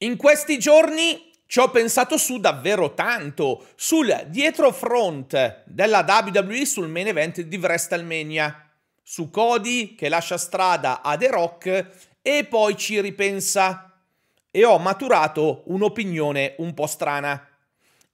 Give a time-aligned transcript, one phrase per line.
[0.00, 6.86] In questi giorni ci ho pensato su davvero tanto sul dietro front della WWE sul
[6.86, 8.70] main event di WrestleMania,
[9.02, 11.88] su Cody che lascia strada a The Rock
[12.22, 14.00] e poi ci ripensa
[14.52, 17.48] e ho maturato un'opinione un po' strana.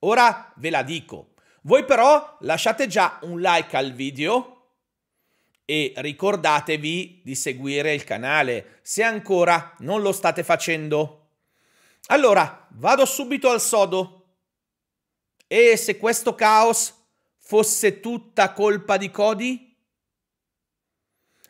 [0.00, 1.32] Ora ve la dico.
[1.62, 4.68] Voi però lasciate già un like al video
[5.66, 11.23] e ricordatevi di seguire il canale se ancora non lo state facendo.
[12.08, 14.20] Allora, vado subito al sodo.
[15.46, 16.92] E se questo caos
[17.38, 19.76] fosse tutta colpa di Cody?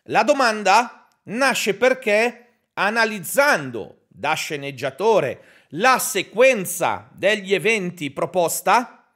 [0.09, 9.13] La domanda nasce perché, analizzando da sceneggiatore la sequenza degli eventi proposta,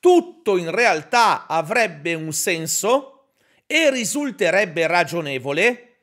[0.00, 3.30] tutto in realtà avrebbe un senso
[3.66, 5.96] e risulterebbe ragionevole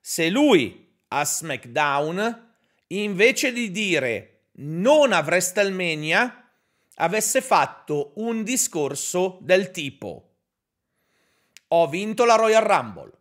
[0.00, 2.49] se lui a SmackDown
[2.92, 6.50] invece di dire non a WrestleMania,
[6.96, 10.30] avesse fatto un discorso del tipo
[11.72, 13.12] ho vinto la Royal Rumble,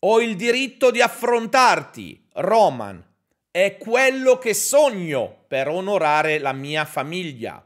[0.00, 3.04] ho il diritto di affrontarti, Roman,
[3.50, 7.60] è quello che sogno per onorare la mia famiglia,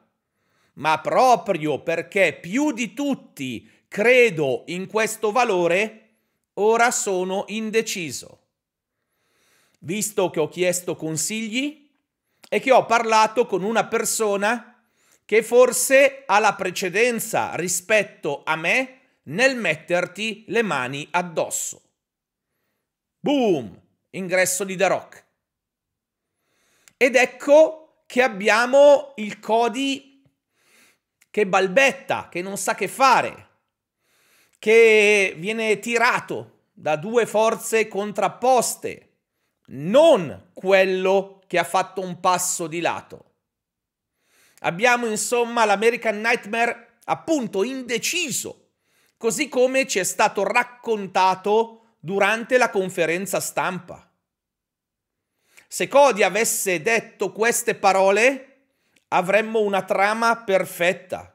[0.74, 6.12] ma proprio perché più di tutti credo in questo valore,
[6.54, 8.38] ora sono indeciso
[9.80, 11.88] visto che ho chiesto consigli
[12.48, 14.82] e che ho parlato con una persona
[15.24, 21.82] che forse ha la precedenza rispetto a me nel metterti le mani addosso.
[23.20, 23.80] Boom!
[24.10, 25.24] Ingresso di The Rock.
[26.96, 30.22] Ed ecco che abbiamo il Cody
[31.30, 33.48] che balbetta, che non sa che fare,
[34.58, 39.09] che viene tirato da due forze contrapposte
[39.70, 43.24] non quello che ha fatto un passo di lato.
[44.60, 48.70] Abbiamo insomma l'American Nightmare appunto indeciso,
[49.16, 54.10] così come ci è stato raccontato durante la conferenza stampa.
[55.66, 58.46] Se Cody avesse detto queste parole,
[59.08, 61.34] avremmo una trama perfetta.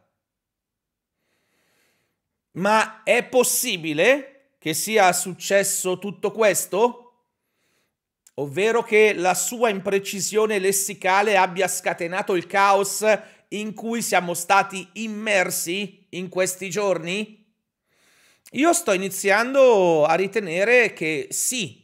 [2.52, 7.05] Ma è possibile che sia successo tutto questo?
[8.36, 13.06] Ovvero che la sua imprecisione lessicale abbia scatenato il caos
[13.50, 17.44] in cui siamo stati immersi in questi giorni?
[18.52, 21.84] Io sto iniziando a ritenere che sì,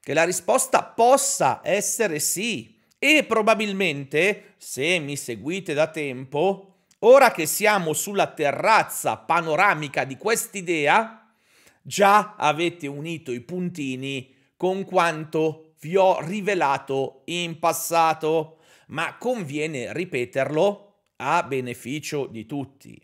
[0.00, 7.46] che la risposta possa essere sì e probabilmente, se mi seguite da tempo, ora che
[7.46, 11.34] siamo sulla terrazza panoramica di quest'idea,
[11.82, 14.31] già avete unito i puntini
[14.62, 18.58] con quanto vi ho rivelato in passato,
[18.90, 22.96] ma conviene ripeterlo a beneficio di tutti.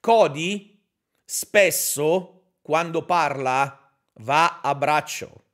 [0.00, 0.82] Cody
[1.22, 5.44] spesso quando parla va a braccio,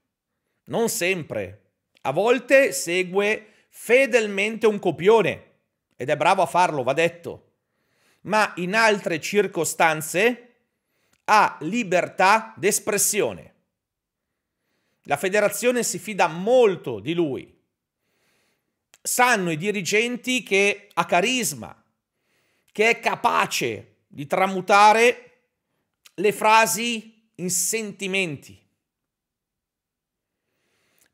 [0.66, 1.72] non sempre,
[2.02, 5.54] a volte segue fedelmente un copione
[5.96, 7.54] ed è bravo a farlo, va detto,
[8.20, 10.54] ma in altre circostanze
[11.24, 13.54] ha libertà d'espressione.
[15.08, 17.52] La federazione si fida molto di lui.
[19.00, 21.80] Sanno i dirigenti che ha carisma,
[22.72, 25.42] che è capace di tramutare
[26.14, 28.60] le frasi in sentimenti.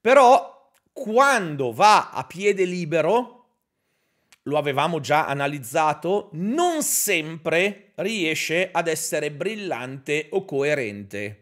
[0.01, 3.39] Però quando va a piede libero,
[4.45, 11.42] lo avevamo già analizzato, non sempre riesce ad essere brillante o coerente.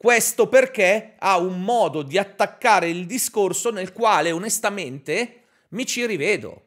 [0.00, 6.66] Questo perché ha un modo di attaccare il discorso nel quale onestamente mi ci rivedo,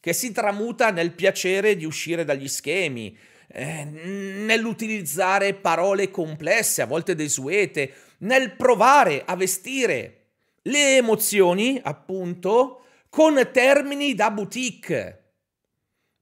[0.00, 3.14] che si tramuta nel piacere di uscire dagli schemi,
[3.48, 10.28] eh, nell'utilizzare parole complesse, a volte desuete, nel provare a vestire
[10.62, 15.27] le emozioni, appunto, con termini da boutique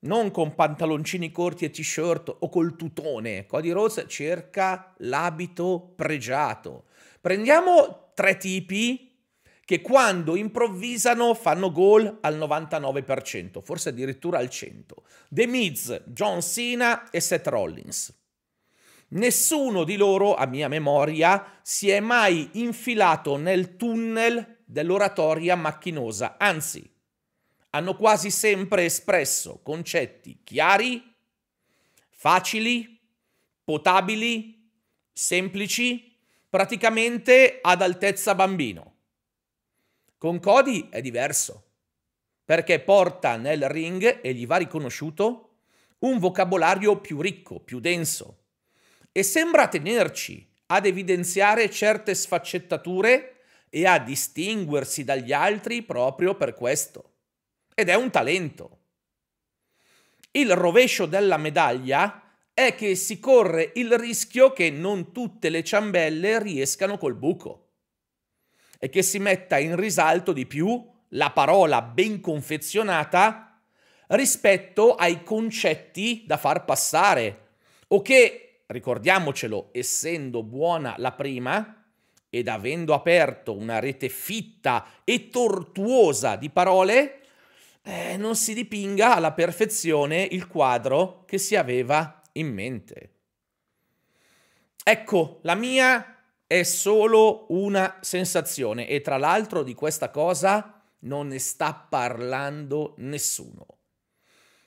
[0.06, 3.46] non con pantaloncini corti e t-shirt o col tutone.
[3.46, 6.84] Cody Rhodes cerca l'abito pregiato.
[7.20, 9.12] Prendiamo tre tipi
[9.66, 14.84] che quando improvvisano fanno gol al 99%, forse addirittura al 100%.
[15.28, 18.14] The Miz, John Cena e Seth Rollins.
[19.08, 26.88] Nessuno di loro, a mia memoria, si è mai infilato nel tunnel dell'oratoria macchinosa, anzi,
[27.76, 31.14] hanno quasi sempre espresso concetti chiari,
[32.08, 32.98] facili,
[33.62, 34.70] potabili,
[35.12, 36.18] semplici,
[36.48, 38.94] praticamente ad altezza bambino.
[40.16, 41.64] Con Cody è diverso,
[42.46, 45.58] perché porta nel ring, e gli va riconosciuto,
[45.98, 48.44] un vocabolario più ricco, più denso,
[49.12, 57.15] e sembra tenerci ad evidenziare certe sfaccettature e a distinguersi dagli altri proprio per questo.
[57.78, 58.78] Ed è un talento.
[60.30, 62.22] Il rovescio della medaglia
[62.54, 67.72] è che si corre il rischio che non tutte le ciambelle riescano col buco
[68.78, 73.60] e che si metta in risalto di più la parola ben confezionata
[74.06, 77.48] rispetto ai concetti da far passare
[77.88, 81.84] o che, ricordiamocelo, essendo buona la prima
[82.30, 87.20] ed avendo aperto una rete fitta e tortuosa di parole,
[87.88, 93.10] eh, non si dipinga alla perfezione il quadro che si aveva in mente.
[94.82, 101.38] Ecco, la mia è solo una sensazione e tra l'altro di questa cosa non ne
[101.38, 103.66] sta parlando nessuno.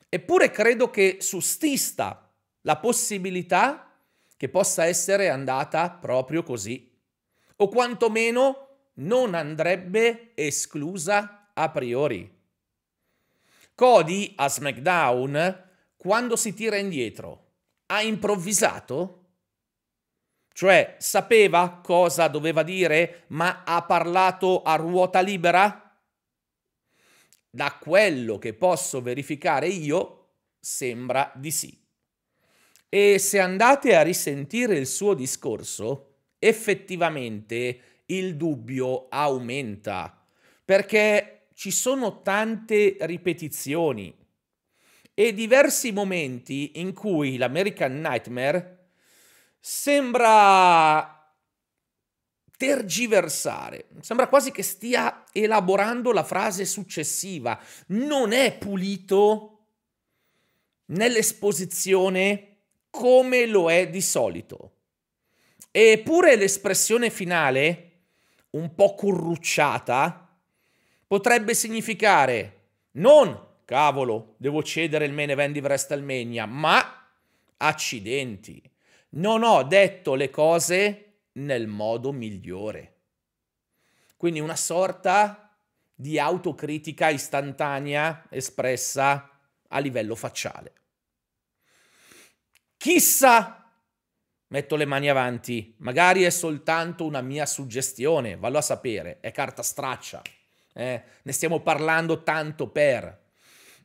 [0.07, 2.31] Eppure credo che sussista
[2.61, 3.93] la possibilità
[4.37, 6.89] che possa essere andata proprio così,
[7.57, 12.38] o quantomeno non andrebbe esclusa a priori.
[13.79, 17.51] Cody a SmackDown, quando si tira indietro,
[17.85, 19.27] ha improvvisato?
[20.51, 25.97] Cioè, sapeva cosa doveva dire, ma ha parlato a ruota libera?
[27.49, 31.81] Da quello che posso verificare io, sembra di sì.
[32.89, 40.21] E se andate a risentire il suo discorso, effettivamente il dubbio aumenta,
[40.65, 44.15] perché ci sono tante ripetizioni
[45.13, 48.91] e diversi momenti in cui l'American Nightmare
[49.59, 51.29] sembra
[52.55, 59.65] tergiversare, sembra quasi che stia elaborando la frase successiva, non è pulito
[60.85, 62.59] nell'esposizione
[62.89, 64.75] come lo è di solito.
[65.71, 68.03] Eppure l'espressione finale,
[68.51, 70.28] un po' currucciata,
[71.09, 72.57] potrebbe significare
[72.91, 77.07] non cavolo, devo cedere il main event di WrestleMania, ma
[77.57, 78.61] accidenti
[79.13, 82.97] non ho detto le cose nel modo migliore.
[84.17, 85.51] Quindi una sorta
[85.95, 89.31] di autocritica istantanea espressa
[89.67, 90.73] a livello facciale.
[92.77, 93.67] Chissà,
[94.47, 99.63] metto le mani avanti, magari è soltanto una mia suggestione, vallo a sapere, è carta
[99.63, 100.21] straccia,
[100.79, 103.17] eh, ne stiamo parlando tanto per.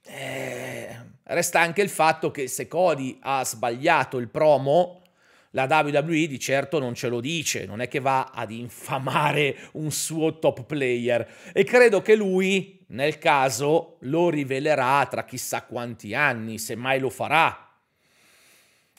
[0.07, 5.03] Eh, resta anche il fatto che se Cody ha sbagliato il promo,
[5.51, 9.91] la WWE di certo non ce lo dice, non è che va ad infamare un
[9.91, 16.59] suo top player e credo che lui nel caso lo rivelerà tra chissà quanti anni,
[16.59, 17.73] se mai lo farà.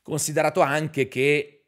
[0.01, 1.63] Considerato anche che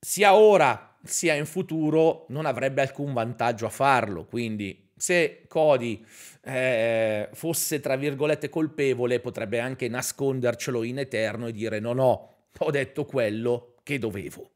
[0.00, 6.04] sia ora sia in futuro non avrebbe alcun vantaggio a farlo, quindi se Cody
[6.42, 12.70] eh, fosse tra virgolette colpevole potrebbe anche nascondercelo in eterno e dire no no, ho
[12.70, 14.50] detto quello che dovevo.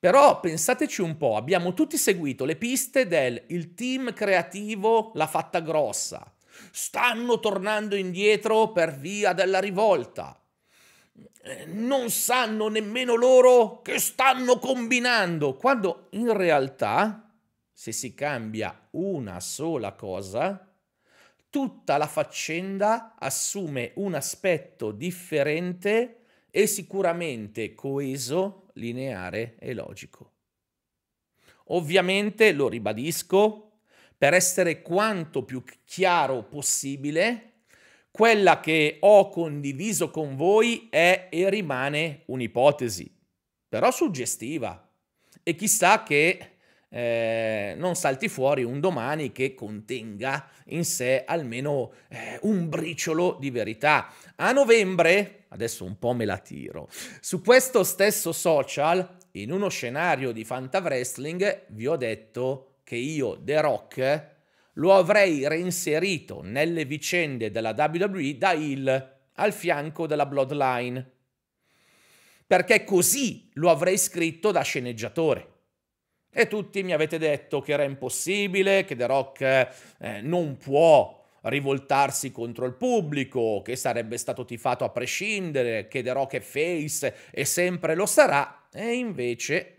[0.00, 5.60] Però pensateci un po', abbiamo tutti seguito le piste del il team creativo l'ha fatta
[5.60, 6.32] grossa.
[6.70, 10.40] Stanno tornando indietro per via della rivolta.
[11.66, 17.27] Non sanno nemmeno loro che stanno combinando, quando in realtà,
[17.78, 20.68] se si cambia una sola cosa,
[21.48, 30.32] tutta la faccenda assume un aspetto differente e sicuramente coeso, lineare e logico.
[31.66, 33.82] Ovviamente, lo ribadisco,
[34.18, 37.60] per essere quanto più chiaro possibile,
[38.10, 43.08] quella che ho condiviso con voi è e rimane un'ipotesi,
[43.68, 44.84] però suggestiva.
[45.44, 46.56] E chissà che
[46.90, 53.50] eh, non salti fuori un domani che contenga in sé almeno eh, un briciolo di
[53.50, 54.12] verità.
[54.36, 56.88] A novembre, adesso un po' me la tiro,
[57.20, 63.60] su questo stesso social, in uno scenario di Fantavwrestling, vi ho detto che io, The
[63.60, 64.36] Rock,
[64.74, 71.12] lo avrei reinserito nelle vicende della WWE da Hill al fianco della Bloodline.
[72.46, 75.57] Perché così lo avrei scritto da sceneggiatore.
[76.30, 82.30] E tutti mi avete detto che era impossibile, che The Rock eh, non può rivoltarsi
[82.30, 87.44] contro il pubblico, che sarebbe stato tifato a prescindere, che The Rock è face e
[87.44, 88.66] sempre lo sarà.
[88.72, 89.76] E invece,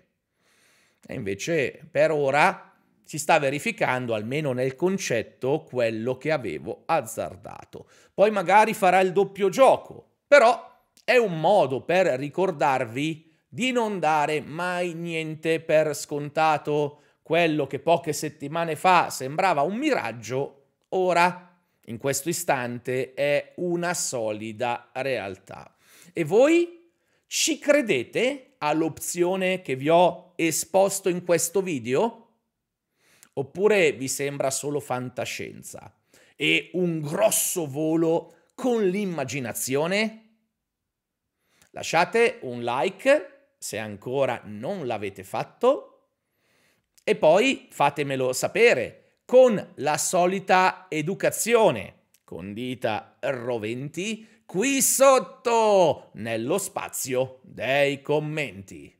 [1.06, 7.88] e invece per ora si sta verificando, almeno nel concetto, quello che avevo azzardato.
[8.13, 10.68] Poi magari farà il doppio gioco, però
[11.03, 17.01] è un modo per ricordarvi di non dare mai niente per scontato.
[17.24, 24.89] Quello che poche settimane fa sembrava un miraggio, ora, in questo istante, è una solida
[24.94, 25.75] realtà.
[26.13, 26.91] E voi
[27.25, 32.27] ci credete all'opzione che vi ho esposto in questo video?
[33.34, 35.94] Oppure vi sembra solo fantascienza
[36.36, 40.25] e un grosso volo con l'immaginazione?
[41.72, 46.08] Lasciate un like se ancora non l'avete fatto
[47.04, 57.39] e poi fatemelo sapere con la solita educazione con dita roventi qui sotto nello spazio
[57.42, 58.99] dei commenti.